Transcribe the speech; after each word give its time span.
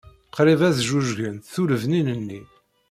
Qrib 0.35 0.61
ad 0.67 0.77
jjujjgent 0.87 1.51
tulebnin-nni. 1.53 2.41